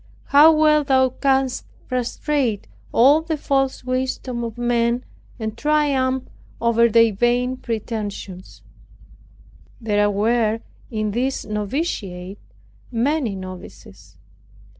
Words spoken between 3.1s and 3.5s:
the